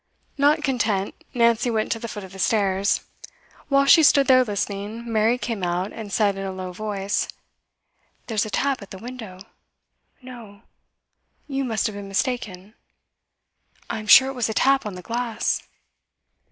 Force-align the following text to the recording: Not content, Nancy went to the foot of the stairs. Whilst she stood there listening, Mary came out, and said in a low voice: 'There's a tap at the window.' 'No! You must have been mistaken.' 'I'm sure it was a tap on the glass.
Not 0.35 0.63
content, 0.63 1.13
Nancy 1.31 1.69
went 1.69 1.91
to 1.91 1.99
the 1.99 2.07
foot 2.07 2.23
of 2.23 2.31
the 2.31 2.39
stairs. 2.39 3.01
Whilst 3.69 3.93
she 3.93 4.01
stood 4.01 4.25
there 4.25 4.43
listening, 4.43 5.03
Mary 5.13 5.37
came 5.37 5.61
out, 5.61 5.93
and 5.93 6.11
said 6.11 6.35
in 6.39 6.43
a 6.43 6.51
low 6.51 6.71
voice: 6.71 7.27
'There's 8.25 8.43
a 8.47 8.49
tap 8.49 8.81
at 8.81 8.89
the 8.89 8.97
window.' 8.97 9.41
'No! 10.19 10.63
You 11.47 11.63
must 11.63 11.85
have 11.85 11.95
been 11.95 12.07
mistaken.' 12.07 12.73
'I'm 13.91 14.07
sure 14.07 14.27
it 14.29 14.33
was 14.33 14.49
a 14.49 14.55
tap 14.55 14.87
on 14.87 14.95
the 14.95 15.03
glass. 15.03 15.61